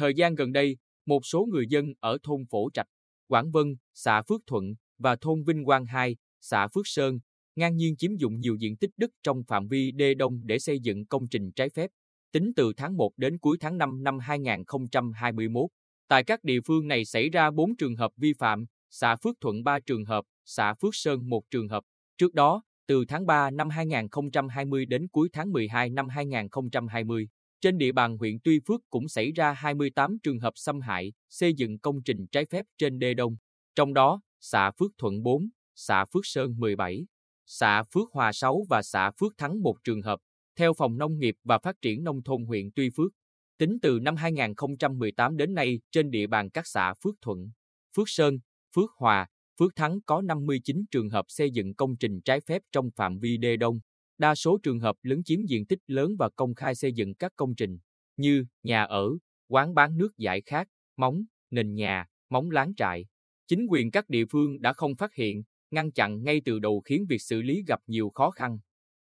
[0.00, 0.76] Thời gian gần đây,
[1.06, 2.86] một số người dân ở thôn Phổ Trạch,
[3.28, 7.18] Quảng Vân, xã Phước Thuận và thôn Vinh Quang 2, xã Phước Sơn,
[7.56, 10.80] ngang nhiên chiếm dụng nhiều diện tích đất trong phạm vi đê đông để xây
[10.80, 11.90] dựng công trình trái phép.
[12.32, 15.64] Tính từ tháng 1 đến cuối tháng 5 năm 2021,
[16.08, 19.64] tại các địa phương này xảy ra 4 trường hợp vi phạm, xã Phước Thuận
[19.64, 21.84] 3 trường hợp, xã Phước Sơn 1 trường hợp.
[22.18, 27.28] Trước đó, từ tháng 3 năm 2020 đến cuối tháng 12 năm 2020,
[27.60, 31.54] trên địa bàn huyện Tuy Phước cũng xảy ra 28 trường hợp xâm hại, xây
[31.54, 33.36] dựng công trình trái phép trên đê đông.
[33.74, 37.06] Trong đó, xã Phước Thuận 4, xã Phước Sơn 17,
[37.46, 40.20] xã Phước Hòa 6 và xã Phước Thắng 1 trường hợp.
[40.56, 43.12] Theo Phòng Nông nghiệp và Phát triển Nông thôn huyện Tuy Phước,
[43.58, 47.50] tính từ năm 2018 đến nay trên địa bàn các xã Phước Thuận,
[47.96, 48.38] Phước Sơn,
[48.74, 49.26] Phước Hòa,
[49.58, 53.36] Phước Thắng có 59 trường hợp xây dựng công trình trái phép trong phạm vi
[53.36, 53.80] đê đông.
[54.20, 57.32] Đa số trường hợp lấn chiếm diện tích lớn và công khai xây dựng các
[57.36, 57.78] công trình
[58.16, 59.10] như nhà ở,
[59.48, 63.06] quán bán nước giải khát, móng, nền nhà, móng láng trại.
[63.46, 67.06] Chính quyền các địa phương đã không phát hiện, ngăn chặn ngay từ đầu khiến
[67.08, 68.58] việc xử lý gặp nhiều khó khăn.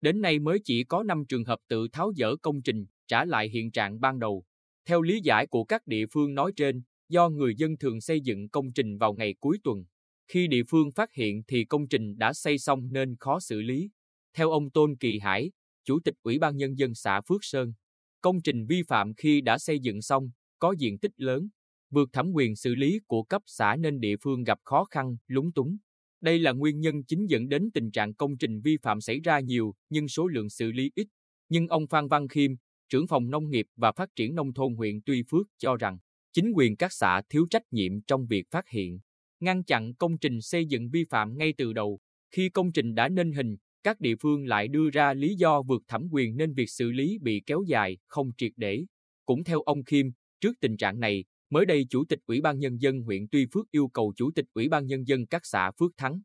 [0.00, 3.48] Đến nay mới chỉ có 5 trường hợp tự tháo dỡ công trình, trả lại
[3.48, 4.44] hiện trạng ban đầu.
[4.84, 8.48] Theo lý giải của các địa phương nói trên, do người dân thường xây dựng
[8.48, 9.84] công trình vào ngày cuối tuần.
[10.28, 13.90] Khi địa phương phát hiện thì công trình đã xây xong nên khó xử lý.
[14.34, 15.50] Theo ông Tôn Kỳ Hải,
[15.84, 17.72] Chủ tịch Ủy ban Nhân dân xã Phước Sơn,
[18.20, 21.48] công trình vi phạm khi đã xây dựng xong, có diện tích lớn,
[21.90, 25.52] vượt thẩm quyền xử lý của cấp xã nên địa phương gặp khó khăn, lúng
[25.52, 25.76] túng.
[26.20, 29.40] Đây là nguyên nhân chính dẫn đến tình trạng công trình vi phạm xảy ra
[29.40, 31.06] nhiều nhưng số lượng xử lý ít.
[31.48, 32.50] Nhưng ông Phan Văn Khiêm,
[32.88, 35.98] trưởng phòng nông nghiệp và phát triển nông thôn huyện Tuy Phước cho rằng
[36.32, 39.00] chính quyền các xã thiếu trách nhiệm trong việc phát hiện,
[39.40, 42.00] ngăn chặn công trình xây dựng vi phạm ngay từ đầu.
[42.30, 45.82] Khi công trình đã nên hình, các địa phương lại đưa ra lý do vượt
[45.88, 48.84] thẩm quyền nên việc xử lý bị kéo dài, không triệt để.
[49.26, 52.80] Cũng theo ông Kim, trước tình trạng này, mới đây Chủ tịch Ủy ban Nhân
[52.80, 55.96] dân huyện Tuy Phước yêu cầu Chủ tịch Ủy ban Nhân dân các xã Phước
[55.96, 56.20] Thắng,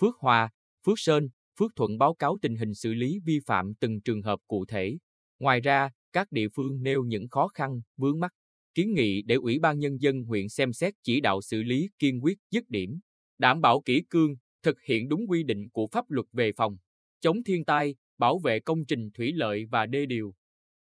[0.00, 0.50] Phước Hòa,
[0.86, 4.40] Phước Sơn, Phước Thuận báo cáo tình hình xử lý vi phạm từng trường hợp
[4.46, 4.98] cụ thể.
[5.38, 8.32] Ngoài ra, các địa phương nêu những khó khăn, vướng mắc,
[8.74, 12.24] kiến nghị để Ủy ban Nhân dân huyện xem xét chỉ đạo xử lý kiên
[12.24, 13.00] quyết dứt điểm,
[13.38, 16.76] đảm bảo kỹ cương, thực hiện đúng quy định của pháp luật về phòng
[17.20, 20.34] chống thiên tai, bảo vệ công trình thủy lợi và đê điều.